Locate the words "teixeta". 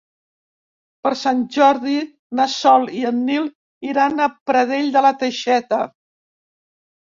5.21-5.83